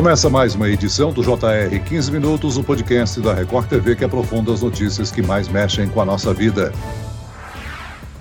Começa 0.00 0.30
mais 0.30 0.54
uma 0.54 0.66
edição 0.66 1.12
do 1.12 1.20
JR 1.20 1.78
15 1.86 2.10
Minutos, 2.10 2.56
o 2.56 2.64
podcast 2.64 3.20
da 3.20 3.34
Record 3.34 3.68
TV 3.68 3.94
que 3.94 4.02
aprofunda 4.02 4.50
as 4.50 4.62
notícias 4.62 5.10
que 5.10 5.20
mais 5.20 5.46
mexem 5.46 5.86
com 5.90 6.00
a 6.00 6.06
nossa 6.06 6.32
vida. 6.32 6.72